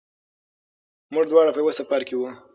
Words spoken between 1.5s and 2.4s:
په یوه سفر کې وو.